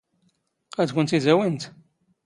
ⵇⴰⴷ 0.81 0.89
ⴽⵯⵏⵜ 0.91 1.09
ⵉⴷ 1.17 1.25
ⴰⵡⵉⵏⵜ? 1.33 1.63